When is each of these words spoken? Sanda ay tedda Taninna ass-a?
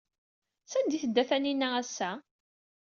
Sanda 0.65 0.93
ay 0.95 1.01
tedda 1.01 1.23
Taninna 1.29 1.67
ass-a? 1.81 2.11